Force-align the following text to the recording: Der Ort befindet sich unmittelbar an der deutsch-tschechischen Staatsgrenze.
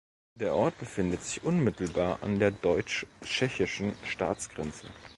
Der 0.33 0.55
Ort 0.55 0.79
befindet 0.79 1.21
sich 1.21 1.43
unmittelbar 1.43 2.23
an 2.23 2.39
der 2.39 2.49
deutsch-tschechischen 2.49 3.93
Staatsgrenze. 4.03 4.87